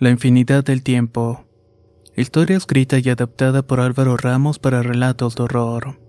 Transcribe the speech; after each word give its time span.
La 0.00 0.08
infinidad 0.08 0.64
del 0.64 0.82
tiempo. 0.82 1.44
Historia 2.16 2.56
escrita 2.56 2.98
y 2.98 3.10
adaptada 3.10 3.60
por 3.60 3.80
Álvaro 3.80 4.16
Ramos 4.16 4.58
para 4.58 4.82
relatos 4.82 5.36
de 5.36 5.42
horror. 5.42 6.00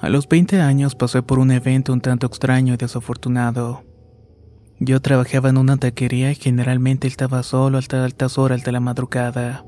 A 0.00 0.08
los 0.08 0.26
20 0.26 0.58
años 0.62 0.94
pasé 0.94 1.20
por 1.20 1.38
un 1.38 1.50
evento 1.50 1.92
un 1.92 2.00
tanto 2.00 2.26
extraño 2.26 2.72
y 2.72 2.76
desafortunado. 2.78 3.84
Yo 4.80 5.02
trabajaba 5.02 5.50
en 5.50 5.58
una 5.58 5.76
taquería 5.76 6.32
y 6.32 6.34
generalmente 6.34 7.08
estaba 7.08 7.42
solo 7.42 7.76
hasta 7.76 8.02
altas 8.02 8.38
horas 8.38 8.64
de 8.64 8.72
la 8.72 8.80
madrugada. 8.80 9.66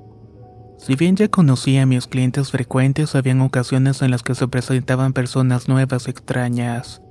Si 0.79 0.97
bien 0.97 1.15
ya 1.15 1.29
conocía 1.29 1.83
a 1.83 1.87
mis 1.87 2.07
clientes 2.07 2.53
frecuentes, 2.53 3.15
habían 3.15 3.43
ocasiones 3.43 4.01
en 4.01 4.13
las 4.13 4.23
que 4.23 4.35
se 4.35 4.49
presentaban 4.49 5.13
personas 5.13 5.69
nuevas 5.69 6.07
y 6.07 6.11
extrañas. 6.11 7.03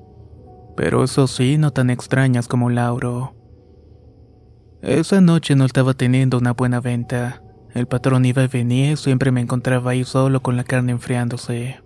Pero 0.75 1.03
eso 1.03 1.27
sí, 1.27 1.59
no 1.59 1.69
tan 1.69 1.91
extrañas 1.91 2.47
como 2.47 2.71
Lauro. 2.71 3.37
Esa 4.81 5.21
noche 5.21 5.55
no 5.55 5.65
estaba 5.65 5.95
teniendo 5.95 6.37
una 6.37 6.53
buena 6.53 6.79
venta. 6.79 7.41
El 7.73 7.87
patrón 7.87 8.25
iba 8.25 8.43
y 8.43 8.47
venía 8.47 8.91
y 8.91 8.97
siempre 8.97 9.31
me 9.31 9.41
encontraba 9.41 9.91
ahí 9.91 10.03
solo 10.03 10.41
con 10.41 10.55
la 10.55 10.63
carne 10.63 10.91
enfriándose. 10.91 11.81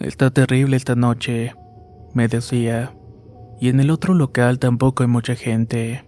Está 0.00 0.30
terrible 0.30 0.76
esta 0.76 0.96
noche, 0.96 1.54
me 2.12 2.28
decía. 2.28 2.94
Y 3.60 3.68
en 3.68 3.80
el 3.80 3.90
otro 3.90 4.14
local 4.14 4.58
tampoco 4.58 5.04
hay 5.04 5.08
mucha 5.08 5.36
gente. 5.36 6.04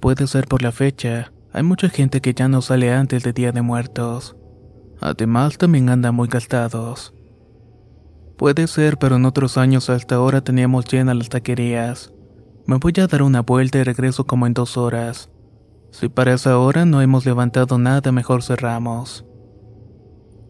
Puede 0.00 0.26
ser 0.26 0.46
por 0.46 0.62
la 0.62 0.72
fecha, 0.72 1.32
hay 1.52 1.64
mucha 1.64 1.88
gente 1.88 2.20
que 2.20 2.32
ya 2.32 2.48
no 2.48 2.62
sale 2.62 2.92
antes 2.92 3.24
del 3.24 3.34
Día 3.34 3.50
de 3.50 3.62
Muertos. 3.62 4.36
Además 5.00 5.58
también 5.58 5.88
andan 5.88 6.14
muy 6.14 6.28
gastados. 6.28 7.12
Puede 8.38 8.68
ser, 8.68 8.96
pero 8.96 9.16
en 9.16 9.24
otros 9.26 9.58
años 9.58 9.90
hasta 9.90 10.14
ahora 10.14 10.40
teníamos 10.42 10.84
llenas 10.86 11.16
las 11.16 11.28
taquerías. 11.28 12.12
Me 12.66 12.76
voy 12.76 12.92
a 13.00 13.06
dar 13.06 13.22
una 13.22 13.40
vuelta 13.42 13.78
y 13.78 13.82
regreso 13.82 14.26
como 14.26 14.46
en 14.46 14.54
dos 14.54 14.76
horas. 14.76 15.30
Si 15.90 16.08
para 16.08 16.34
esa 16.34 16.58
hora 16.58 16.84
no 16.84 17.02
hemos 17.02 17.26
levantado 17.26 17.78
nada, 17.78 18.12
mejor 18.12 18.42
cerramos. 18.42 19.24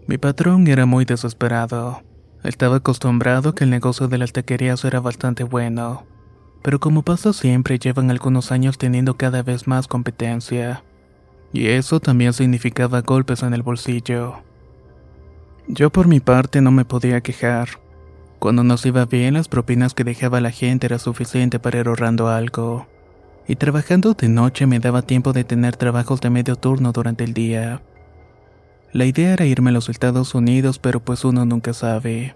Mi 0.07 0.19
patrón 0.19 0.67
era 0.67 0.87
muy 0.87 1.05
desesperado. 1.05 2.03
Estaba 2.43 2.77
acostumbrado 2.77 3.55
que 3.55 3.65
el 3.65 3.71
negocio 3.71 4.09
de 4.09 4.19
las 4.19 4.33
taquerías 4.33 4.85
era 4.85 5.01
bastante 5.01 5.45
bueno. 5.45 6.07
Pero 6.63 6.79
como 6.81 7.03
pasa 7.03 7.33
siempre, 7.33 7.79
llevan 7.79 8.11
algunos 8.11 8.53
años 8.53 8.77
teniendo 8.77 9.17
cada 9.17 9.43
vez 9.43 9.67
más 9.67 9.87
competencia. 9.87 10.83
Y 11.53 11.69
eso 11.69 12.01
también 12.01 12.33
significaba 12.33 13.01
golpes 13.03 13.43
en 13.43 13.55
el 13.55 13.63
bolsillo. 13.63 14.43
Yo 15.69 15.91
por 15.91 16.07
mi 16.07 16.21
parte 16.21 16.61
no 16.61 16.71
me 16.71 16.85
podía 16.85 17.21
quejar. 17.21 17.69
Cuando 18.41 18.65
nos 18.65 18.87
iba 18.87 19.05
bien, 19.05 19.35
las 19.35 19.49
propinas 19.49 19.93
que 19.93 20.03
dejaba 20.03 20.41
la 20.41 20.51
gente 20.51 20.87
era 20.87 20.99
suficiente 20.99 21.59
para 21.59 21.79
ir 21.79 21.89
ahorrando 21.89 22.29
algo. 22.29 22.89
Y 23.47 23.57
trabajando 23.57 24.15
de 24.15 24.31
noche 24.31 24.67
me 24.67 24.81
daba 24.81 25.03
tiempo 25.03 25.35
de 25.35 25.45
tener 25.45 25.77
trabajos 25.77 26.23
de 26.23 26.31
medio 26.31 26.57
turno 26.57 26.93
durante 26.93 27.23
el 27.23 27.35
día. 27.35 27.83
La 28.95 29.05
idea 29.05 29.35
era 29.35 29.45
irme 29.45 29.69
a 29.69 29.75
los 29.75 29.91
Estados 29.91 30.35
Unidos, 30.35 30.79
pero 30.79 31.01
pues 31.01 31.23
uno 31.27 31.45
nunca 31.45 31.75
sabe. 31.75 32.35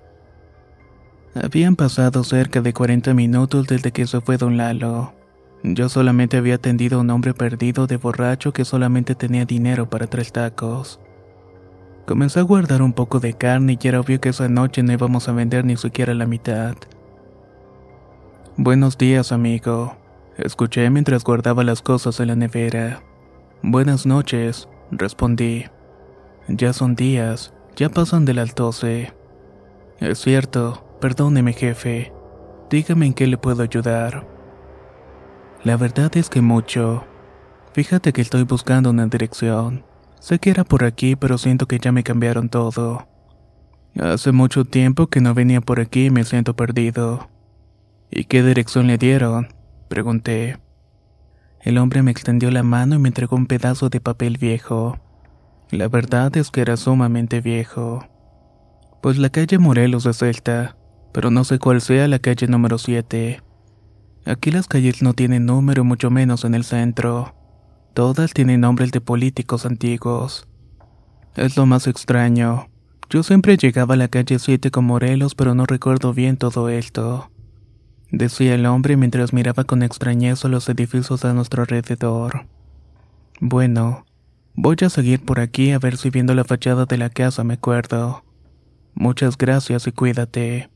Habían 1.35 1.75
pasado 1.75 2.23
cerca 2.23 2.61
de 2.61 2.75
40 2.75 3.15
minutos 3.15 3.67
desde 3.67 3.91
que 3.91 4.07
se 4.07 4.21
fue 4.21 4.37
don 4.37 4.59
Lalo. 4.59 5.15
Yo 5.63 5.89
solamente 5.89 6.37
había 6.37 6.57
atendido 6.57 6.99
a 6.99 7.01
un 7.01 7.09
hombre 7.09 7.33
perdido 7.33 7.87
de 7.87 7.97
borracho 7.97 8.53
que 8.53 8.67
solamente 8.67 9.15
tenía 9.15 9.47
dinero 9.47 9.89
para 9.89 10.07
tres 10.07 10.33
tacos. 10.33 11.01
Comencé 12.07 12.41
a 12.41 12.43
guardar 12.43 12.83
un 12.83 12.93
poco 12.93 13.19
de 13.19 13.33
carne 13.33 13.79
y 13.81 13.89
era 13.89 14.01
obvio 14.01 14.21
que 14.21 14.29
esa 14.29 14.47
noche 14.49 14.83
no 14.83 14.93
íbamos 14.93 15.27
a 15.29 15.33
vender 15.33 15.65
ni 15.65 15.79
siquiera 15.79 16.13
la 16.13 16.27
mitad. 16.27 16.75
Buenos 18.59 18.99
días, 18.99 19.33
amigo. 19.33 19.97
Escuché 20.37 20.91
mientras 20.91 21.25
guardaba 21.25 21.65
las 21.65 21.81
cosas 21.81 22.21
en 22.21 22.29
la 22.29 22.37
nevera. 22.37 23.03
Buenas 23.63 24.05
noches, 24.05 24.69
respondí. 24.91 25.65
Ya 26.49 26.75
son 26.75 26.95
días, 26.95 27.55
ya 27.75 27.89
pasan 27.89 28.27
de 28.27 28.35
las 28.35 28.55
doce. 28.55 29.15
Es 29.99 30.19
cierto, 30.19 30.85
perdóneme 31.01 31.55
jefe. 31.55 32.13
Dígame 32.69 33.07
en 33.07 33.15
qué 33.15 33.27
le 33.27 33.39
puedo 33.39 33.63
ayudar. 33.63 34.27
La 35.63 35.79
verdad 35.79 36.15
es 36.19 36.29
que 36.29 36.43
mucho. 36.43 37.05
Fíjate 37.73 38.13
que 38.13 38.21
estoy 38.21 38.43
buscando 38.43 38.91
una 38.91 39.07
dirección. 39.07 39.85
Sé 40.25 40.39
que 40.39 40.49
era 40.49 40.65
por 40.65 40.85
aquí, 40.85 41.17
pero 41.17 41.37
siento 41.37 41.69
que 41.69 41.79
ya 41.79 41.93
me 41.93 42.03
cambiaron 42.03 42.49
todo. 42.49 43.07
Hace 44.01 44.33
mucho 44.33 44.65
tiempo 44.65 45.09
que 45.09 45.21
no 45.21 45.35
venía 45.35 45.61
por 45.61 45.81
aquí 45.81 46.07
y 46.07 46.11
me 46.11 46.25
siento 46.25 46.57
perdido. 46.57 47.29
¿Y 48.11 48.25
qué 48.25 48.43
dirección 48.43 48.87
le 48.87 48.97
dieron? 48.97 49.49
Pregunté. 49.91 50.57
El 51.61 51.77
hombre 51.77 52.03
me 52.03 52.11
extendió 52.11 52.51
la 52.51 52.63
mano 52.63 52.95
y 52.95 52.99
me 53.01 53.09
entregó 53.09 53.37
un 53.37 53.45
pedazo 53.45 53.91
de 53.91 54.01
papel 54.01 54.39
viejo. 54.39 54.99
La 55.71 55.89
verdad 55.89 56.35
es 56.39 56.51
que 56.51 56.63
era 56.63 56.79
sumamente 56.79 57.43
viejo. 57.43 58.03
Pues 59.03 59.19
la 59.19 59.29
calle 59.29 59.59
Morelos 59.59 60.05
de 60.05 60.15
Celta, 60.15 60.75
pero 61.13 61.31
no 61.31 61.45
sé 61.45 61.59
cuál 61.59 61.83
sea 61.83 62.09
la 62.09 62.19
calle 62.19 62.47
número 62.47 62.79
7. 62.79 63.43
Aquí 64.25 64.51
las 64.51 64.69
calles 64.69 65.03
no 65.03 65.13
tienen 65.13 65.45
número, 65.45 65.85
mucho 65.85 66.09
menos 66.11 66.47
en 66.47 66.55
el 66.55 66.65
centro. 66.65 67.44
Todas 67.95 68.35
tienen 68.35 68.61
nombres 68.61 68.91
de 68.91 69.01
políticos 69.01 69.65
antiguos. 69.65 70.49
Es 71.37 71.57
lo 71.57 71.65
más 71.65 71.87
extraño. 71.87 72.67
Yo 73.09 73.23
siempre 73.23 73.57
llegaba 73.57 73.95
a 73.95 73.97
la 73.97 74.09
calle 74.09 74.41
7 74.41 74.73
con 74.73 74.85
Morelos, 74.85 75.37
pero 75.37 75.55
no 75.55 75.65
recuerdo 75.65 76.13
bien 76.13 76.37
todo 76.37 76.69
esto. 76.69 77.31
Decía 78.11 78.57
el 78.57 78.67
hombre 78.67 78.97
mientras 78.97 79.33
miraba 79.33 79.63
con 79.63 79.85
extrañeza 79.85 80.49
los 80.49 80.69
edificios 80.69 81.25
a 81.25 81.35
nuestro 81.35 81.63
alrededor. 81.63 82.49
Bueno, 83.41 84.05
voy 84.55 84.77
a 84.85 84.91
seguir 84.91 85.25
por 85.25 85.39
aquí 85.39 85.71
a 85.71 85.79
ver 85.79 85.97
si 85.97 86.11
viendo 86.11 86.35
la 86.35 86.43
fachada 86.43 86.87
de 86.87 86.99
la 86.99 87.11
casa 87.11 87.45
me 87.45 87.55
acuerdo. 87.55 88.25
Muchas 88.95 89.39
gracias 89.39 89.87
y 89.87 89.93
cuídate. 89.93 90.69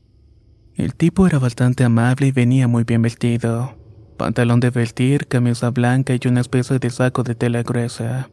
El 0.75 0.95
tipo 0.95 1.27
era 1.27 1.37
bastante 1.37 1.83
amable 1.83 2.27
y 2.27 2.31
venía 2.31 2.69
muy 2.69 2.85
bien 2.85 3.01
vestido 3.01 3.78
pantalón 4.19 4.59
de 4.59 4.69
vestir, 4.69 5.27
camisa 5.27 5.71
blanca 5.71 6.13
y 6.13 6.27
una 6.27 6.41
especie 6.41 6.77
de 6.77 6.89
saco 6.89 7.23
de 7.23 7.35
tela 7.35 7.63
gruesa. 7.63 8.29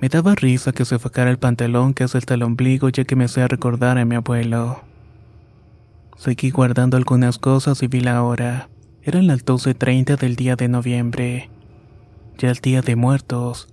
Me 0.00 0.08
daba 0.08 0.34
risa 0.34 0.72
que 0.72 0.84
se 0.84 0.98
facara 0.98 1.30
el 1.30 1.38
pantalón 1.38 1.94
que 1.94 2.02
hace 2.02 2.18
hasta 2.18 2.34
el 2.34 2.42
ombligo 2.42 2.88
ya 2.88 3.04
que 3.04 3.14
me 3.14 3.24
hacía 3.24 3.46
recordar 3.46 3.96
a 3.96 4.04
mi 4.04 4.16
abuelo. 4.16 4.82
Seguí 6.18 6.50
guardando 6.50 6.96
algunas 6.96 7.38
cosas 7.38 7.82
y 7.84 7.86
vi 7.86 8.00
la 8.00 8.24
hora. 8.24 8.68
Eran 9.02 9.28
las 9.28 9.46
12.30 9.46 10.18
del 10.18 10.34
día 10.34 10.56
de 10.56 10.68
noviembre. 10.68 11.48
Ya 12.36 12.50
el 12.50 12.56
día 12.56 12.82
de 12.82 12.96
muertos. 12.96 13.68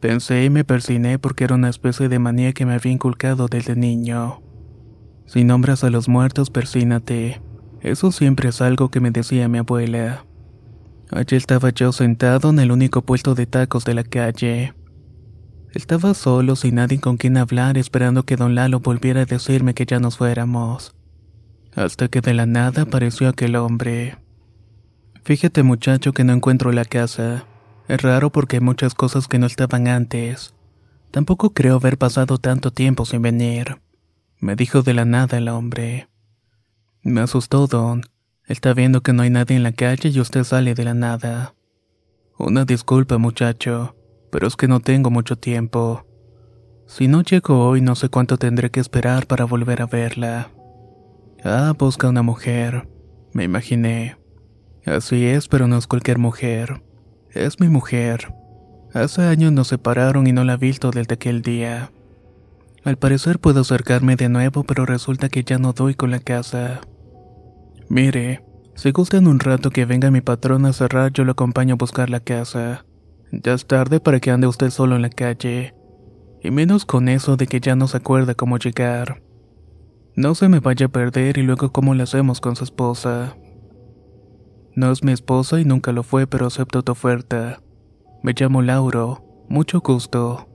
Pensé 0.00 0.44
y 0.44 0.50
me 0.50 0.64
persiné 0.64 1.18
porque 1.18 1.44
era 1.44 1.56
una 1.56 1.68
especie 1.68 2.08
de 2.08 2.18
manía 2.18 2.54
que 2.54 2.64
me 2.64 2.72
había 2.72 2.92
inculcado 2.92 3.48
desde 3.48 3.76
niño. 3.76 4.40
Si 5.26 5.44
nombras 5.44 5.84
a 5.84 5.90
los 5.90 6.08
muertos, 6.08 6.48
persínate. 6.48 7.42
Eso 7.82 8.12
siempre 8.12 8.48
es 8.48 8.62
algo 8.62 8.90
que 8.90 9.00
me 9.00 9.10
decía 9.10 9.46
mi 9.48 9.58
abuela. 9.58 10.24
Allí 11.10 11.36
estaba 11.36 11.70
yo 11.70 11.92
sentado 11.92 12.50
en 12.50 12.58
el 12.58 12.72
único 12.72 13.02
puesto 13.02 13.34
de 13.34 13.46
tacos 13.46 13.84
de 13.84 13.94
la 13.94 14.04
calle. 14.04 14.74
Estaba 15.72 16.14
solo, 16.14 16.56
sin 16.56 16.76
nadie 16.76 17.00
con 17.00 17.16
quien 17.16 17.36
hablar, 17.36 17.76
esperando 17.76 18.24
que 18.24 18.36
don 18.36 18.54
Lalo 18.54 18.80
volviera 18.80 19.22
a 19.22 19.26
decirme 19.26 19.74
que 19.74 19.86
ya 19.86 19.98
nos 19.98 20.16
fuéramos. 20.16 20.94
Hasta 21.74 22.08
que 22.08 22.20
de 22.20 22.32
la 22.32 22.46
nada 22.46 22.82
apareció 22.82 23.28
aquel 23.28 23.56
hombre. 23.56 24.16
Fíjate 25.24 25.62
muchacho 25.62 26.12
que 26.12 26.22
no 26.22 26.32
encuentro 26.32 26.70
la 26.70 26.84
casa. 26.84 27.44
Es 27.88 28.00
raro 28.02 28.30
porque 28.30 28.56
hay 28.56 28.60
muchas 28.60 28.94
cosas 28.94 29.26
que 29.26 29.38
no 29.38 29.46
estaban 29.46 29.88
antes. 29.88 30.54
Tampoco 31.10 31.50
creo 31.50 31.76
haber 31.76 31.98
pasado 31.98 32.38
tanto 32.38 32.70
tiempo 32.70 33.04
sin 33.04 33.22
venir. 33.22 33.78
me 34.38 34.56
dijo 34.56 34.82
de 34.82 34.94
la 34.94 35.04
nada 35.04 35.38
el 35.38 35.48
hombre. 35.48 36.08
Me 37.02 37.20
asustó, 37.20 37.66
Don. 37.66 38.02
Está 38.46 38.74
viendo 38.74 39.02
que 39.02 39.14
no 39.14 39.22
hay 39.22 39.30
nadie 39.30 39.56
en 39.56 39.62
la 39.62 39.72
calle 39.72 40.10
y 40.10 40.20
usted 40.20 40.44
sale 40.44 40.74
de 40.74 40.84
la 40.84 40.92
nada. 40.92 41.54
Una 42.38 42.64
disculpa, 42.64 43.16
muchacho, 43.16 43.96
pero 44.30 44.46
es 44.46 44.56
que 44.56 44.68
no 44.68 44.80
tengo 44.80 45.10
mucho 45.10 45.36
tiempo. 45.36 46.04
Si 46.86 47.08
no 47.08 47.22
llego 47.22 47.66
hoy, 47.66 47.80
no 47.80 47.94
sé 47.94 48.10
cuánto 48.10 48.36
tendré 48.36 48.70
que 48.70 48.80
esperar 48.80 49.26
para 49.26 49.46
volver 49.46 49.80
a 49.80 49.86
verla. 49.86 50.50
Ah, 51.42 51.72
busca 51.78 52.08
una 52.08 52.22
mujer, 52.22 52.86
me 53.32 53.44
imaginé. 53.44 54.16
Así 54.84 55.24
es, 55.24 55.48
pero 55.48 55.66
no 55.66 55.78
es 55.78 55.86
cualquier 55.86 56.18
mujer. 56.18 56.82
Es 57.30 57.60
mi 57.60 57.68
mujer. 57.68 58.34
Hace 58.92 59.22
años 59.22 59.52
nos 59.52 59.68
separaron 59.68 60.26
y 60.26 60.32
no 60.32 60.44
la 60.44 60.54
he 60.54 60.58
visto 60.58 60.90
desde 60.90 61.14
aquel 61.14 61.40
día. 61.40 61.90
Al 62.84 62.98
parecer 62.98 63.38
puedo 63.38 63.62
acercarme 63.62 64.16
de 64.16 64.28
nuevo, 64.28 64.64
pero 64.64 64.84
resulta 64.84 65.30
que 65.30 65.42
ya 65.44 65.58
no 65.58 65.72
doy 65.72 65.94
con 65.94 66.10
la 66.10 66.20
casa. 66.20 66.82
Mire, 67.88 68.44
si 68.74 68.90
gustan 68.90 69.26
un 69.26 69.38
rato 69.38 69.70
que 69.70 69.84
venga 69.84 70.10
mi 70.10 70.20
patrón 70.20 70.66
a 70.66 70.72
cerrar, 70.72 71.12
yo 71.12 71.24
lo 71.24 71.32
acompaño 71.32 71.74
a 71.74 71.78
buscar 71.78 72.10
la 72.10 72.20
casa. 72.20 72.84
Ya 73.30 73.54
es 73.54 73.66
tarde 73.66 74.00
para 74.00 74.20
que 74.20 74.30
ande 74.30 74.46
usted 74.46 74.70
solo 74.70 74.96
en 74.96 75.02
la 75.02 75.10
calle. 75.10 75.74
Y 76.42 76.50
menos 76.50 76.84
con 76.84 77.08
eso 77.08 77.36
de 77.36 77.46
que 77.46 77.60
ya 77.60 77.76
no 77.76 77.88
se 77.88 77.98
acuerda 77.98 78.34
cómo 78.34 78.58
llegar. 78.58 79.22
No 80.16 80.34
se 80.34 80.48
me 80.48 80.60
vaya 80.60 80.86
a 80.86 80.90
perder 80.90 81.38
y 81.38 81.42
luego 81.42 81.72
cómo 81.72 81.94
le 81.94 82.02
hacemos 82.02 82.40
con 82.40 82.56
su 82.56 82.64
esposa. 82.64 83.36
No 84.76 84.90
es 84.90 85.04
mi 85.04 85.12
esposa 85.12 85.60
y 85.60 85.64
nunca 85.64 85.92
lo 85.92 86.02
fue, 86.02 86.26
pero 86.26 86.46
acepto 86.46 86.82
tu 86.82 86.92
oferta. 86.92 87.60
Me 88.22 88.32
llamo 88.32 88.62
Lauro, 88.62 89.24
mucho 89.48 89.80
gusto. 89.80 90.48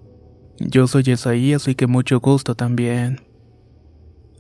Yo 0.60 0.88
soy 0.88 1.04
Esaí, 1.08 1.54
así 1.54 1.76
que 1.76 1.88
mucho 1.88 2.20
gusto 2.20 2.56
también. 2.56 3.29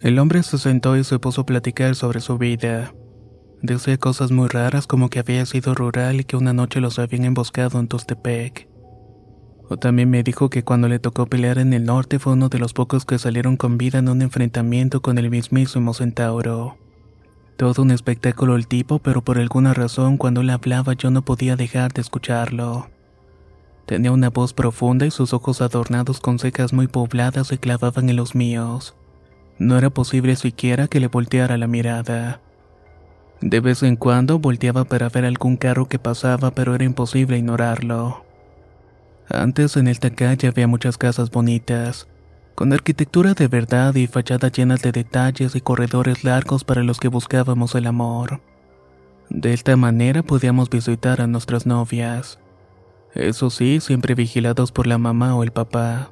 El 0.02 0.18
hombre 0.18 0.44
se 0.44 0.58
sentó 0.58 0.96
y 0.96 1.04
se 1.04 1.20
puso 1.20 1.42
a 1.42 1.46
platicar 1.46 1.94
sobre 1.94 2.22
su 2.22 2.38
vida. 2.38 2.94
Decía 3.62 3.98
cosas 3.98 4.32
muy 4.32 4.48
raras 4.48 4.88
como 4.88 5.10
que 5.10 5.20
había 5.20 5.46
sido 5.46 5.76
rural 5.76 6.22
y 6.22 6.24
que 6.24 6.38
una 6.38 6.54
noche 6.54 6.80
los 6.80 7.00
habían 7.00 7.26
emboscado 7.26 7.80
en 7.80 7.90
Tustepec. 7.90 8.70
O 9.68 9.76
también 9.76 10.10
me 10.10 10.24
dijo 10.24 10.50
que 10.50 10.64
cuando 10.64 10.88
le 10.88 11.00
tocó 11.00 11.26
pelear 11.26 11.60
en 11.60 11.74
el 11.74 11.84
norte 11.84 12.18
fue 12.18 12.32
uno 12.34 12.48
de 12.48 12.60
los 12.60 12.72
pocos 12.72 13.04
que 13.04 13.20
salieron 13.20 13.58
con 13.58 13.78
vida 13.78 14.00
en 14.00 14.08
un 14.08 14.22
enfrentamiento 14.22 15.02
con 15.02 15.18
el 15.18 15.30
mismísimo 15.30 15.94
Centauro. 15.94 16.78
Todo 17.58 17.82
un 17.82 17.92
espectáculo 17.92 18.56
el 18.56 18.68
tipo, 18.68 19.00
pero 19.00 19.22
por 19.22 19.38
alguna 19.38 19.74
razón 19.74 20.16
cuando 20.16 20.40
él 20.40 20.50
hablaba 20.50 20.94
yo 20.94 21.12
no 21.12 21.24
podía 21.24 21.58
dejar 21.58 21.92
de 21.92 22.02
escucharlo. 22.02 22.90
Tenía 23.86 24.14
una 24.14 24.30
voz 24.30 24.54
profunda 24.54 25.06
y 25.06 25.12
sus 25.12 25.34
ojos 25.34 25.62
adornados 25.62 26.22
con 26.22 26.40
cejas 26.40 26.72
muy 26.72 26.88
pobladas 26.88 27.48
se 27.48 27.58
clavaban 27.58 28.10
en 28.10 28.16
los 28.16 28.34
míos. 28.34 28.96
No 29.60 29.78
era 29.78 29.90
posible 29.90 30.38
siquiera 30.38 30.88
que 30.88 31.02
le 31.02 31.08
volteara 31.08 31.58
la 31.58 31.68
mirada. 31.68 32.40
De 33.42 33.60
vez 33.60 33.84
en 33.84 33.98
cuando 33.98 34.40
volteaba 34.40 34.86
para 34.86 35.10
ver 35.10 35.26
algún 35.26 35.58
carro 35.58 35.88
que 35.88 36.00
pasaba, 36.00 36.52
pero 36.52 36.76
era 36.76 36.86
imposible 36.86 37.38
ignorarlo. 37.38 38.26
Antes 39.30 39.78
en 39.78 39.88
esta 39.88 40.10
calle 40.10 40.48
había 40.48 40.68
muchas 40.68 40.98
casas 40.98 41.30
bonitas, 41.30 42.08
con 42.56 42.74
arquitectura 42.74 43.34
de 43.34 43.48
verdad 43.48 43.96
y 43.96 44.08
fachadas 44.08 44.52
llenas 44.52 44.82
de 44.82 44.92
detalles 44.92 45.56
y 45.56 45.62
corredores 45.62 46.24
largos 46.24 46.64
para 46.64 46.84
los 46.84 47.00
que 47.00 47.08
buscábamos 47.10 47.76
el 47.76 47.88
amor. 47.88 48.42
De 49.30 49.54
esta 49.54 49.78
manera 49.78 50.24
podíamos 50.24 50.70
visitar 50.70 51.22
a 51.22 51.28
nuestras 51.28 51.66
novias. 51.66 52.40
Eso 53.14 53.50
sí, 53.50 53.80
siempre 53.80 54.16
vigilados 54.16 54.72
por 54.72 54.88
la 54.88 54.98
mamá 54.98 55.36
o 55.36 55.44
el 55.44 55.52
papá. 55.52 56.12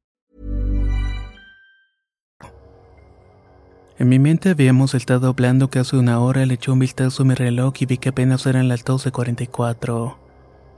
En 4.01 4.09
mi 4.09 4.17
mente 4.17 4.49
habíamos 4.49 4.95
estado 4.95 5.27
hablando 5.27 5.69
hace 5.79 5.95
una 5.95 6.19
hora 6.21 6.43
le 6.47 6.55
eché 6.55 6.71
un 6.71 6.79
vistazo 6.79 7.21
a 7.21 7.25
mi 7.27 7.35
reloj 7.35 7.73
y 7.81 7.85
vi 7.85 7.99
que 7.99 8.09
apenas 8.09 8.47
eran 8.47 8.67
las 8.67 8.83
12.44. 8.83 10.17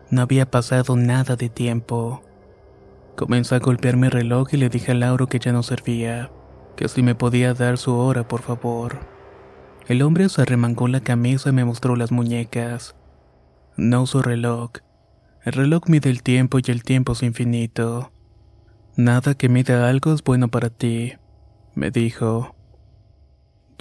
No 0.10 0.22
había 0.22 0.52
pasado 0.52 0.98
nada 0.98 1.38
de 1.38 1.48
tiempo. 1.48 2.22
Comencé 3.16 3.56
a 3.56 3.60
golpear 3.60 3.96
mi 3.96 4.10
reloj 4.10 4.50
y 4.52 4.58
le 4.58 4.68
dije 4.68 4.92
a 4.92 4.96
Lauro 4.96 5.28
que 5.28 5.40
ya 5.40 5.54
no 5.54 5.64
servía, 5.64 6.32
que 6.76 6.90
si 6.90 7.02
me 7.02 7.16
podía 7.16 7.54
dar 7.54 7.78
su 7.78 7.96
hora, 7.96 8.28
por 8.28 8.42
favor. 8.42 9.00
El 9.88 10.02
hombre 10.02 10.28
se 10.28 10.42
arremangó 10.42 10.90
la 10.90 11.00
camisa 11.00 11.52
y 11.52 11.54
me 11.54 11.64
mostró 11.64 11.96
las 11.96 12.12
muñecas. 12.12 12.94
No 13.78 14.02
uso 14.02 14.22
reloj. 14.22 14.72
El 15.46 15.54
reloj 15.54 15.84
mide 15.88 16.10
el 16.10 16.24
tiempo 16.24 16.60
y 16.60 16.70
el 16.70 16.84
tiempo 16.84 17.14
es 17.14 17.24
infinito. 17.24 18.12
Nada 18.98 19.34
que 19.34 19.48
mida 19.48 19.88
algo 19.88 20.12
es 20.12 20.22
bueno 20.26 20.50
para 20.50 20.70
ti, 20.70 21.14
me 21.74 21.90
dijo. 21.90 22.54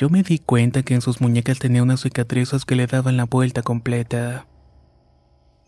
Yo 0.03 0.11
me 0.11 0.25
di 0.25 0.41
cuenta 0.41 0.83
que 0.83 0.95
en 0.95 1.01
sus 1.01 1.21
muñecas 1.21 1.61
tenía 1.61 1.81
unas 1.81 2.01
cicatrices 2.01 2.65
que 2.65 2.75
le 2.75 2.89
daban 2.89 3.17
la 3.17 3.23
vuelta 3.25 3.63
completa. 3.63 4.49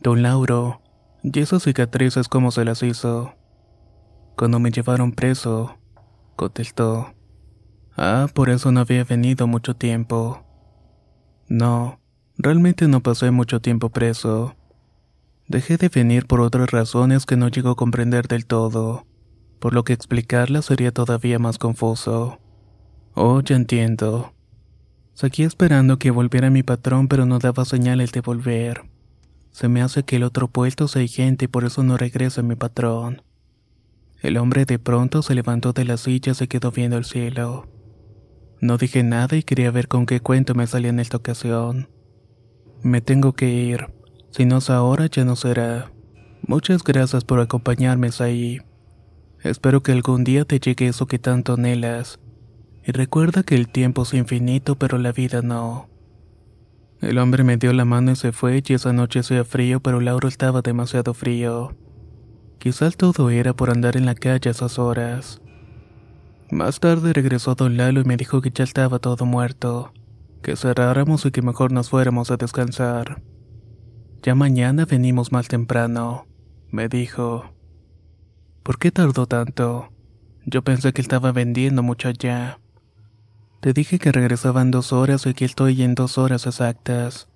Don 0.01 0.23
Lauro, 0.23 0.83
¿y 1.23 1.39
esas 1.39 1.63
cicatrices 1.63 2.27
cómo 2.27 2.51
se 2.51 2.65
las 2.65 2.83
hizo? 2.83 3.37
Cuando 4.37 4.59
me 4.59 4.73
llevaron 4.73 5.13
preso, 5.13 5.79
contestó. 6.35 7.15
Ah, 7.97 8.27
por 8.35 8.51
eso 8.51 8.73
no 8.73 8.81
había 8.81 9.05
venido 9.05 9.47
mucho 9.47 9.77
tiempo. 9.77 10.45
No, 11.47 12.01
realmente 12.37 12.89
no 12.89 13.05
pasé 13.05 13.31
mucho 13.31 13.61
tiempo 13.61 13.91
preso. 13.91 14.57
Dejé 15.47 15.77
de 15.77 15.89
venir 15.89 16.27
por 16.27 16.41
otras 16.41 16.73
razones 16.73 17.25
que 17.25 17.37
no 17.37 17.47
llego 17.47 17.71
a 17.71 17.77
comprender 17.77 18.27
del 18.27 18.47
todo, 18.47 19.07
por 19.61 19.75
lo 19.75 19.85
que 19.85 19.93
explicarlas 19.93 20.65
sería 20.65 20.91
todavía 20.91 21.39
más 21.39 21.57
confuso. 21.59 22.41
Oh, 23.17 23.41
ya 23.41 23.55
entiendo. 23.55 24.33
Seguí 25.13 25.45
esperando 25.45 26.01
que 26.01 26.11
volviera 26.11 26.51
mi 26.51 26.65
patrón, 26.65 27.07
pero 27.07 27.27
no 27.27 27.39
daba 27.39 27.65
señales 27.65 28.11
de 28.11 28.21
volver. 28.21 28.83
Se 29.53 29.69
me 29.69 29.83
hace 29.83 30.03
que 30.03 30.17
el 30.17 30.25
otro 30.25 30.49
puesto 30.49 30.89
se 30.89 30.99
hay 30.99 31.09
gente 31.09 31.45
y 31.45 31.49
por 31.49 31.65
eso 31.65 31.85
no 31.85 31.97
regresa 31.97 32.43
mi 32.43 32.57
patrón. 32.57 33.23
El 34.21 34.37
hombre 34.37 34.65
de 34.65 34.81
pronto 34.81 35.23
se 35.23 35.37
levantó 35.37 35.73
de 35.73 35.85
la 35.85 35.97
silla 35.97 36.33
y 36.33 36.35
se 36.35 36.49
quedó 36.49 36.73
viendo 36.73 36.97
el 36.97 37.05
cielo. 37.05 37.69
No 38.61 38.79
dije 38.79 39.05
nada 39.05 39.37
y 39.37 39.45
quería 39.45 39.71
ver 39.71 39.87
con 39.87 40.07
qué 40.07 40.19
cuento 40.19 40.57
me 40.57 40.67
salía 40.67 40.91
en 40.91 40.99
esta 40.99 41.19
ocasión. 41.19 41.89
Me 42.83 43.01
tengo 43.01 43.35
que 43.35 43.49
ir. 43.49 43.87
Si 44.31 44.45
no 44.45 44.59
es 44.59 44.71
ahora, 44.71 45.07
ya 45.07 45.25
no 45.25 45.37
será. 45.37 45.93
Muchas 46.45 46.83
gracias 46.83 47.23
por 47.23 47.39
acompañarme, 47.39 48.11
ahí. 48.19 48.61
Espero 49.45 49.85
que 49.85 49.93
algún 49.93 50.25
día 50.25 50.45
te 50.45 50.59
llegue 50.59 50.89
eso 50.89 51.07
que 51.07 51.21
tanto 51.21 51.55
anhelas 51.55 52.19
y 52.87 52.93
recuerda 52.93 53.43
que 53.43 53.55
el 53.55 53.69
tiempo 53.69 54.03
es 54.03 54.15
infinito 54.15 54.77
pero 54.77 54.99
la 54.99 55.13
vida 55.13 55.43
no. 55.43 55.89
El 57.01 57.19
hombre 57.19 57.45
me 57.45 57.57
dio 57.57 57.73
la 57.73 57.85
mano 57.85 58.13
y 58.13 58.17
se 58.17 58.33
fue 58.33 58.63
y 58.67 58.73
esa 58.73 58.93
noche 58.93 59.21
hacía 59.21 59.45
frío 59.45 59.81
pero 59.81 60.01
Lauro 60.01 60.29
estaba 60.29 60.63
demasiado 60.63 61.15
frío. 61.15 61.75
Quizás 62.59 62.97
todo 62.97 63.31
era 63.31 63.53
por 63.53 63.71
andar 63.71 63.97
en 63.97 64.07
la 64.07 64.15
calle 64.15 64.49
a 64.49 64.53
esas 64.53 64.79
horas. 64.79 65.41
Más 66.51 66.81
tarde 66.81 67.13
regresó 67.13 67.55
don 67.55 67.77
Lalo 67.77 68.01
y 68.01 68.05
me 68.05 68.17
dijo 68.17 68.41
que 68.41 68.51
ya 68.51 68.65
estaba 68.65 68.99
todo 68.99 69.27
muerto, 69.27 69.93
que 70.43 70.57
cerráramos 70.57 71.27
y 71.27 71.31
que 71.31 71.43
mejor 71.43 71.73
nos 71.73 71.91
fuéramos 71.91 72.31
a 72.31 72.37
descansar. 72.37 73.23
Ya 74.23 74.35
mañana 74.35 74.87
venimos 74.87 75.33
más 75.33 75.49
temprano, 75.49 76.27
me 76.71 76.89
dijo. 76.89 77.45
¿Por 78.63 78.79
qué 78.79 78.91
tardó 78.91 79.27
tanto? 79.27 79.91
Yo 80.47 80.63
pensé 80.63 80.93
que 80.93 81.03
estaba 81.03 81.33
vendiendo 81.33 81.83
mucho 81.83 82.09
allá. 82.09 82.61
Te 83.65 83.73
dije 83.73 83.99
que 83.99 84.13
regresaban 84.13 84.71
dos 84.71 84.93
horas 84.93 85.25
y 85.25 85.31
aquí 85.31 85.47
estoy 85.47 85.81
en 85.81 85.95
dos 85.95 86.19
horas 86.19 86.47
exactas. 86.47 87.29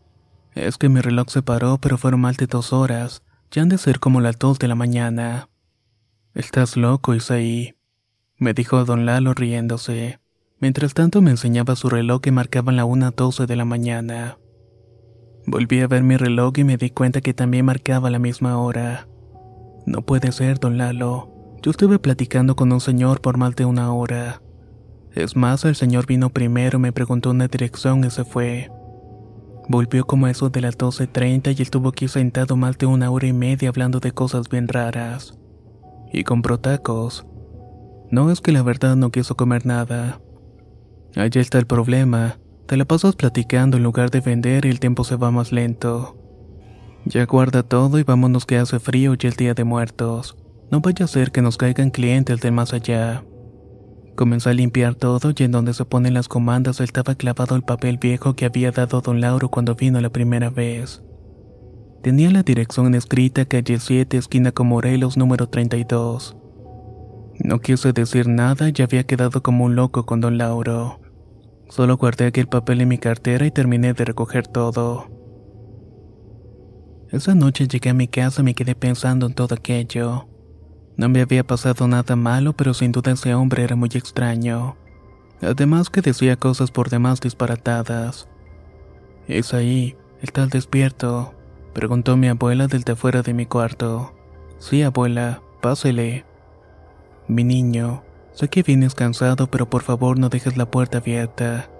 Es 0.54 0.76
que 0.76 0.90
mi 0.90 1.00
reloj 1.00 1.30
se 1.30 1.40
paró, 1.40 1.78
pero 1.78 1.96
fueron 1.96 2.20
más 2.20 2.36
de 2.36 2.46
dos 2.46 2.74
horas. 2.74 3.22
Ya 3.50 3.62
han 3.62 3.70
de 3.70 3.78
ser 3.78 3.98
como 3.98 4.20
las 4.20 4.38
dos 4.38 4.58
de 4.58 4.68
la 4.68 4.74
mañana. 4.74 5.48
Estás 6.34 6.76
loco, 6.76 7.14
Isaí, 7.14 7.76
me 8.36 8.52
dijo 8.52 8.84
don 8.84 9.06
Lalo 9.06 9.32
riéndose. 9.32 10.20
Mientras 10.60 10.92
tanto 10.92 11.22
me 11.22 11.30
enseñaba 11.30 11.76
su 11.76 11.88
reloj 11.88 12.20
que 12.20 12.30
marcaba 12.30 12.72
la 12.72 12.84
una 12.84 13.10
doce 13.10 13.46
de 13.46 13.56
la 13.56 13.64
mañana. 13.64 14.36
Volví 15.46 15.80
a 15.80 15.86
ver 15.86 16.02
mi 16.02 16.18
reloj 16.18 16.52
y 16.58 16.64
me 16.64 16.76
di 16.76 16.90
cuenta 16.90 17.22
que 17.22 17.32
también 17.32 17.64
marcaba 17.64 18.10
la 18.10 18.18
misma 18.18 18.58
hora. 18.58 19.08
No 19.86 20.02
puede 20.02 20.32
ser, 20.32 20.60
don 20.60 20.76
Lalo. 20.76 21.32
Yo 21.62 21.70
estuve 21.70 21.98
platicando 21.98 22.54
con 22.54 22.70
un 22.70 22.82
señor 22.82 23.22
por 23.22 23.38
más 23.38 23.56
de 23.56 23.64
una 23.64 23.94
hora. 23.94 24.42
Es 25.18 25.34
más, 25.34 25.64
el 25.64 25.74
señor 25.74 26.06
vino 26.06 26.30
primero, 26.30 26.78
me 26.78 26.92
preguntó 26.92 27.30
una 27.30 27.48
dirección 27.48 28.04
y 28.04 28.10
se 28.10 28.24
fue. 28.24 28.70
Volvió 29.68 30.06
como 30.06 30.28
eso 30.28 30.48
de 30.48 30.60
las 30.60 30.78
12.30 30.78 31.58
y 31.58 31.60
estuvo 31.60 31.88
aquí 31.88 32.06
sentado 32.06 32.56
más 32.56 32.78
de 32.78 32.86
una 32.86 33.10
hora 33.10 33.26
y 33.26 33.32
media 33.32 33.68
hablando 33.68 33.98
de 33.98 34.12
cosas 34.12 34.48
bien 34.48 34.68
raras. 34.68 35.36
Y 36.12 36.22
compró 36.22 36.60
tacos. 36.60 37.26
No 38.12 38.30
es 38.30 38.40
que 38.40 38.52
la 38.52 38.62
verdad 38.62 38.94
no 38.94 39.10
quiso 39.10 39.36
comer 39.36 39.66
nada. 39.66 40.20
Allí 41.16 41.40
está 41.40 41.58
el 41.58 41.66
problema. 41.66 42.38
Te 42.68 42.76
la 42.76 42.84
pasas 42.84 43.16
platicando 43.16 43.76
en 43.76 43.82
lugar 43.82 44.12
de 44.12 44.20
vender 44.20 44.66
y 44.66 44.68
el 44.68 44.78
tiempo 44.78 45.02
se 45.02 45.16
va 45.16 45.32
más 45.32 45.50
lento. 45.50 46.16
Ya 47.06 47.26
guarda 47.26 47.64
todo 47.64 47.98
y 47.98 48.04
vámonos 48.04 48.46
que 48.46 48.56
hace 48.56 48.78
frío 48.78 49.14
y 49.20 49.26
el 49.26 49.34
día 49.34 49.54
de 49.54 49.64
muertos. 49.64 50.36
No 50.70 50.80
vaya 50.80 51.06
a 51.06 51.08
ser 51.08 51.32
que 51.32 51.42
nos 51.42 51.56
caigan 51.56 51.90
clientes 51.90 52.40
de 52.40 52.52
más 52.52 52.72
allá. 52.72 53.24
Comenzó 54.18 54.50
a 54.50 54.52
limpiar 54.52 54.96
todo 54.96 55.32
y 55.32 55.44
en 55.44 55.52
donde 55.52 55.72
se 55.74 55.84
ponen 55.84 56.12
las 56.12 56.26
comandas 56.26 56.80
estaba 56.80 57.14
clavado 57.14 57.54
el 57.54 57.62
papel 57.62 57.98
viejo 57.98 58.34
que 58.34 58.46
había 58.46 58.72
dado 58.72 59.00
don 59.00 59.20
Lauro 59.20 59.48
cuando 59.48 59.76
vino 59.76 60.00
la 60.00 60.10
primera 60.10 60.50
vez. 60.50 61.04
Tenía 62.02 62.28
la 62.32 62.42
dirección 62.42 62.96
escrita 62.96 63.44
calle 63.44 63.78
7, 63.78 64.16
esquina 64.16 64.50
con 64.50 64.66
Morelos, 64.66 65.16
número 65.16 65.48
32. 65.48 66.36
No 67.44 67.60
quise 67.60 67.92
decir 67.92 68.26
nada 68.26 68.72
y 68.74 68.82
había 68.82 69.04
quedado 69.04 69.40
como 69.40 69.66
un 69.66 69.76
loco 69.76 70.04
con 70.04 70.20
don 70.20 70.36
Lauro. 70.36 70.98
Solo 71.68 71.96
guardé 71.96 72.26
aquel 72.26 72.48
papel 72.48 72.80
en 72.80 72.88
mi 72.88 72.98
cartera 72.98 73.46
y 73.46 73.52
terminé 73.52 73.94
de 73.94 74.04
recoger 74.04 74.48
todo. 74.48 75.06
Esa 77.12 77.36
noche 77.36 77.68
llegué 77.68 77.90
a 77.90 77.94
mi 77.94 78.08
casa 78.08 78.40
y 78.40 78.46
me 78.46 78.54
quedé 78.54 78.74
pensando 78.74 79.26
en 79.26 79.34
todo 79.34 79.54
aquello. 79.54 80.26
No 80.98 81.08
me 81.08 81.20
había 81.20 81.46
pasado 81.46 81.86
nada 81.86 82.16
malo, 82.16 82.54
pero 82.54 82.74
sin 82.74 82.90
duda 82.90 83.12
ese 83.12 83.32
hombre 83.32 83.62
era 83.62 83.76
muy 83.76 83.88
extraño. 83.94 84.76
Además 85.40 85.90
que 85.90 86.00
decía 86.00 86.34
cosas 86.34 86.72
por 86.72 86.90
demás 86.90 87.20
disparatadas. 87.20 88.28
Es 89.28 89.54
ahí, 89.54 89.96
¿estás 90.22 90.50
despierto? 90.50 91.34
Preguntó 91.72 92.16
mi 92.16 92.26
abuela 92.26 92.66
desde 92.66 92.96
fuera 92.96 93.22
de 93.22 93.32
mi 93.32 93.46
cuarto. 93.46 94.12
Sí, 94.58 94.82
abuela, 94.82 95.40
pásele. 95.62 96.24
Mi 97.28 97.44
niño, 97.44 98.02
sé 98.32 98.48
que 98.48 98.64
vienes 98.64 98.96
cansado, 98.96 99.46
pero 99.46 99.70
por 99.70 99.84
favor 99.84 100.18
no 100.18 100.30
dejes 100.30 100.56
la 100.56 100.68
puerta 100.68 100.98
abierta. 100.98 101.70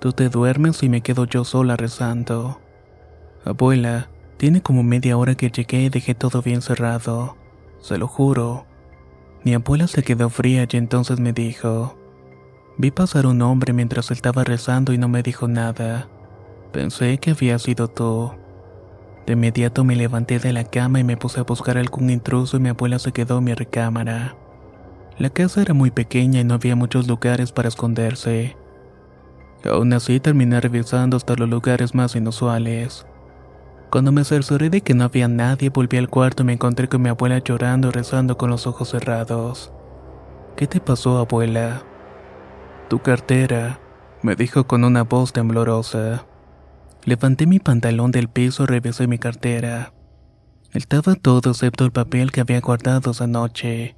Tú 0.00 0.12
te 0.12 0.28
duermes 0.28 0.82
y 0.82 0.90
me 0.90 1.00
quedo 1.00 1.24
yo 1.24 1.46
sola 1.46 1.78
rezando. 1.78 2.60
Abuela, 3.42 4.10
tiene 4.36 4.60
como 4.60 4.82
media 4.82 5.16
hora 5.16 5.34
que 5.34 5.50
llegué 5.50 5.84
y 5.84 5.88
dejé 5.88 6.14
todo 6.14 6.42
bien 6.42 6.60
cerrado. 6.60 7.39
Se 7.80 7.98
lo 7.98 8.06
juro. 8.06 8.66
Mi 9.44 9.54
abuela 9.54 9.86
se 9.86 10.02
quedó 10.02 10.28
fría 10.28 10.66
y 10.70 10.76
entonces 10.76 11.18
me 11.18 11.32
dijo, 11.32 11.96
vi 12.76 12.90
pasar 12.90 13.26
un 13.26 13.40
hombre 13.42 13.72
mientras 13.72 14.10
estaba 14.10 14.44
rezando 14.44 14.92
y 14.92 14.98
no 14.98 15.08
me 15.08 15.22
dijo 15.22 15.48
nada. 15.48 16.08
Pensé 16.72 17.18
que 17.18 17.30
había 17.30 17.58
sido 17.58 17.88
tú. 17.88 18.32
De 19.26 19.32
inmediato 19.32 19.84
me 19.84 19.96
levanté 19.96 20.38
de 20.38 20.52
la 20.52 20.64
cama 20.64 21.00
y 21.00 21.04
me 21.04 21.16
puse 21.16 21.40
a 21.40 21.44
buscar 21.44 21.78
algún 21.78 22.10
intruso 22.10 22.56
y 22.56 22.60
mi 22.60 22.68
abuela 22.68 22.98
se 22.98 23.12
quedó 23.12 23.38
en 23.38 23.44
mi 23.44 23.54
recámara. 23.54 24.36
La 25.18 25.30
casa 25.30 25.62
era 25.62 25.74
muy 25.74 25.90
pequeña 25.90 26.40
y 26.40 26.44
no 26.44 26.54
había 26.54 26.76
muchos 26.76 27.06
lugares 27.06 27.52
para 27.52 27.68
esconderse. 27.68 28.56
Aún 29.64 29.92
así 29.92 30.20
terminé 30.20 30.60
revisando 30.60 31.16
hasta 31.16 31.34
los 31.34 31.48
lugares 31.48 31.94
más 31.94 32.16
inusuales. 32.16 33.06
Cuando 33.90 34.12
me 34.12 34.22
cercioré 34.22 34.70
de 34.70 34.82
que 34.82 34.94
no 34.94 35.02
había 35.02 35.26
nadie, 35.26 35.68
volví 35.68 35.96
al 35.96 36.08
cuarto 36.08 36.44
y 36.44 36.46
me 36.46 36.52
encontré 36.52 36.88
con 36.88 37.02
mi 37.02 37.08
abuela 37.08 37.38
llorando 37.38 37.90
rezando 37.90 38.38
con 38.38 38.48
los 38.48 38.68
ojos 38.68 38.90
cerrados. 38.90 39.72
¿Qué 40.56 40.68
te 40.68 40.80
pasó, 40.80 41.18
abuela? 41.18 41.82
Tu 42.88 43.00
cartera, 43.00 43.80
me 44.22 44.36
dijo 44.36 44.64
con 44.64 44.84
una 44.84 45.02
voz 45.02 45.32
temblorosa. 45.32 46.24
Levanté 47.04 47.46
mi 47.46 47.58
pantalón 47.58 48.12
del 48.12 48.28
piso 48.28 48.62
y 48.62 48.66
revisé 48.66 49.08
mi 49.08 49.18
cartera. 49.18 49.92
Estaba 50.72 51.16
todo 51.16 51.50
excepto 51.50 51.84
el 51.84 51.90
papel 51.90 52.30
que 52.30 52.42
había 52.42 52.60
guardado 52.60 53.10
esa 53.10 53.26
noche. 53.26 53.96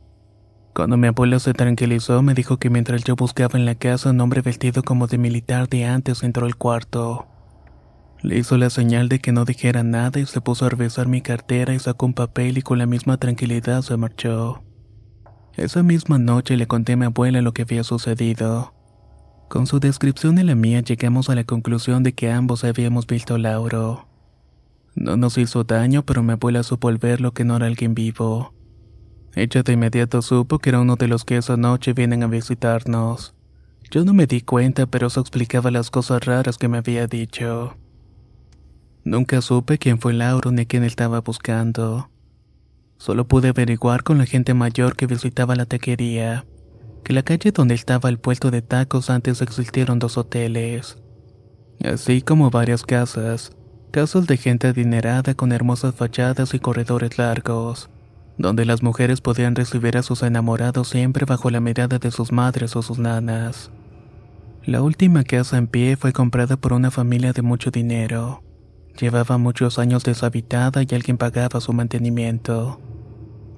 Cuando 0.73 0.97
mi 0.97 1.09
abuela 1.09 1.39
se 1.39 1.53
tranquilizó, 1.53 2.23
me 2.23 2.33
dijo 2.33 2.57
que 2.57 2.71
mientras 2.71 3.05
yo 3.05 3.15
buscaba 3.15 3.59
en 3.59 3.67
la 3.67 3.75
casa 3.75 4.09
un 4.09 4.21
hombre 4.23 4.41
vestido 4.41 4.83
como 4.83 5.07
de 5.07 5.19
militar 5.19 5.69
de 5.69 5.85
antes 5.85 6.23
entró 6.23 6.47
al 6.47 6.57
cuarto. 6.57 7.27
Le 8.23 8.39
hizo 8.39 8.57
la 8.57 8.71
señal 8.71 9.09
de 9.09 9.19
que 9.19 9.33
no 9.33 9.45
dijera 9.45 9.83
nada 9.83 10.21
y 10.21 10.27
se 10.27 10.41
puso 10.41 10.65
a 10.65 10.69
revisar 10.69 11.09
mi 11.09 11.23
cartera 11.23 11.75
y 11.75 11.81
sacó 11.81 12.07
un 12.07 12.15
papel 12.15 12.57
y 12.57 12.63
con 12.63 12.79
la 12.79 12.87
misma 12.87 13.17
tranquilidad 13.17 13.83
se 13.83 13.97
marchó. 13.97 14.63
Esa 15.57 15.83
misma 15.83 16.19
noche 16.19 16.57
le 16.57 16.69
conté 16.69 16.93
a 16.93 16.97
mi 16.97 17.07
abuela 17.07 17.43
lo 17.43 17.53
que 17.53 17.63
había 17.63 17.83
sucedido. 17.83 18.75
Con 19.49 19.67
su 19.67 19.81
descripción 19.81 20.39
y 20.39 20.45
la 20.45 20.55
mía 20.55 20.81
llegamos 20.81 21.31
a 21.31 21.35
la 21.35 21.45
conclusión 21.45 22.05
de 22.05 22.15
que 22.15 22.31
ambos 22.31 22.63
habíamos 22.63 23.09
visto 23.09 23.35
a 23.35 23.39
Lauro. 23.39 24.09
No 24.95 25.17
nos 25.17 25.37
hizo 25.37 25.65
daño, 25.65 26.05
pero 26.05 26.23
mi 26.23 26.33
abuela 26.33 26.63
supo 26.63 26.89
al 26.89 26.99
verlo 26.99 27.33
que 27.33 27.45
no 27.45 27.57
era 27.57 27.67
alguien 27.67 27.95
vivo. 27.95 28.55
Ella 29.35 29.63
de 29.63 29.73
inmediato 29.73 30.23
supo 30.23 30.59
que 30.59 30.71
era 30.71 30.81
uno 30.81 30.95
de 30.95 31.09
los 31.09 31.25
que 31.25 31.39
esa 31.39 31.57
noche 31.57 31.93
vienen 31.93 32.23
a 32.23 32.29
visitarnos. 32.29 33.35
Yo 33.91 34.05
no 34.05 34.15
me 34.15 34.27
di 34.27 34.43
cuenta, 34.43 34.87
pero 34.87 35.09
eso 35.09 35.21
explicaba 35.21 35.71
las 35.71 35.91
cosas 35.91 36.25
raras 36.25 36.57
que 36.57 36.69
me 36.69 36.79
había 36.79 37.07
dicho. 37.07 37.77
Nunca 39.05 39.41
supe 39.43 39.79
quién 39.79 39.99
fue 39.99 40.13
Lauro 40.13 40.53
ni 40.53 40.65
quién 40.65 40.85
estaba 40.85 41.21
buscando. 41.21 42.09
Solo 42.99 43.27
pude 43.27 43.49
averiguar 43.49 44.05
con 44.05 44.19
la 44.19 44.27
gente 44.27 44.55
mayor 44.55 44.95
que 44.95 45.07
visitaba 45.07 45.57
la 45.57 45.67
taquería, 45.67 46.47
que 47.03 47.13
la 47.13 47.25
calle 47.25 47.51
donde 47.51 47.75
estaba 47.75 48.09
el 48.09 48.19
puesto 48.19 48.53
de 48.53 48.63
tacos 48.63 49.11
antes 49.11 49.43
existieron 49.43 49.99
dos 49.99 50.17
hoteles, 50.17 50.99
así 51.85 52.23
como 52.23 52.51
varias 52.51 52.85
casas, 52.85 53.51
casas 53.91 54.29
de 54.29 54.37
gente 54.37 54.69
adinerada 54.69 55.35
con 55.35 55.51
hermosas 55.51 55.97
fachadas 55.97 56.55
y 56.55 56.61
corredores 56.61 57.19
largos, 57.19 57.91
donde 58.39 58.65
las 58.65 58.85
mujeres 58.85 59.21
podían 59.21 59.57
recibir 59.57 59.97
a 59.97 60.05
sus 60.05 60.23
enamorados 60.23 60.89
siempre 60.89 61.25
bajo 61.25 61.51
la 61.51 61.59
mirada 61.59 61.99
de 61.99 62.13
sus 62.13 62.31
madres 62.31 62.77
o 62.77 62.83
sus 62.83 63.01
nanas. 63.01 63.73
La 64.65 64.81
última 64.81 65.25
casa 65.25 65.59
en 65.59 65.67
pie 65.67 65.97
fue 65.97 66.13
comprada 66.13 66.57
por 66.57 66.73
una 66.73 66.93
familia 66.93 67.33
de 67.33 67.43
mucho 67.43 67.73
dinero. 67.73 68.45
Llevaba 69.01 69.39
muchos 69.39 69.79
años 69.79 70.05
deshabitada 70.05 70.83
y 70.83 70.95
alguien 70.95 71.19
pagaba 71.19 71.61
su 71.61 71.73
mantenimiento. 71.73 72.81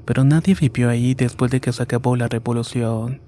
Pero 0.05 0.25
nadie 0.25 0.55
vivió 0.55 0.91
ahí 0.91 1.15
después 1.15 1.51
de 1.51 1.61
que 1.61 1.73
se 1.73 1.83
acabó 1.83 2.17
la 2.17 2.29
revolución. 2.29 3.21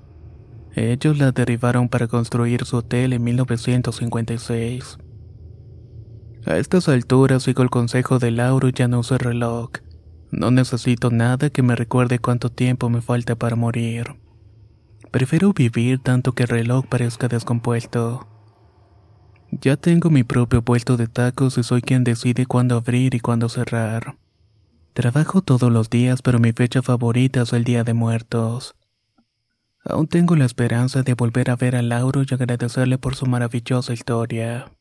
Ellos 0.75 1.18
la 1.18 1.32
derribaron 1.32 1.88
para 1.88 2.06
construir 2.06 2.64
su 2.64 2.76
hotel 2.76 3.14
en 3.14 3.25
1956. 3.25 4.98
A 6.44 6.58
estas 6.58 6.88
alturas 6.88 7.42
sigo 7.42 7.62
el 7.62 7.70
consejo 7.70 8.18
de 8.18 8.30
Lauro 8.30 8.68
y 8.68 8.72
ya 8.72 8.86
no 8.86 9.00
uso 9.00 9.14
el 9.14 9.20
reloj. 9.20 9.70
No 10.30 10.50
necesito 10.50 11.10
nada 11.10 11.50
que 11.50 11.62
me 11.62 11.76
recuerde 11.76 12.18
cuánto 12.18 12.50
tiempo 12.50 12.90
me 12.90 13.00
falta 13.00 13.36
para 13.36 13.56
morir. 13.56 14.16
Prefiero 15.10 15.52
vivir 15.52 15.98
tanto 15.98 16.32
que 16.32 16.42
el 16.42 16.50
reloj 16.50 16.86
parezca 16.86 17.26
descompuesto. 17.26 18.28
Ya 19.50 19.76
tengo 19.76 20.10
mi 20.10 20.24
propio 20.24 20.62
puesto 20.62 20.96
de 20.96 21.06
tacos 21.06 21.56
y 21.58 21.62
soy 21.62 21.80
quien 21.80 22.04
decide 22.04 22.46
cuándo 22.46 22.76
abrir 22.76 23.14
y 23.14 23.20
cuándo 23.20 23.48
cerrar. 23.48 24.16
Trabajo 24.92 25.42
todos 25.42 25.70
los 25.70 25.90
días, 25.90 26.22
pero 26.22 26.38
mi 26.38 26.52
fecha 26.52 26.82
favorita 26.82 27.42
es 27.42 27.52
el 27.52 27.64
Día 27.64 27.84
de 27.84 27.94
Muertos. 27.94 28.74
Aún 29.84 30.08
tengo 30.08 30.34
la 30.34 30.46
esperanza 30.46 31.02
de 31.02 31.14
volver 31.14 31.50
a 31.50 31.56
ver 31.56 31.76
a 31.76 31.82
Lauro 31.82 32.22
y 32.22 32.34
agradecerle 32.34 32.98
por 32.98 33.14
su 33.14 33.26
maravillosa 33.26 33.92
historia. 33.92 34.72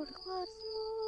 A 0.00 1.07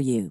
for 0.00 0.04
you. 0.04 0.30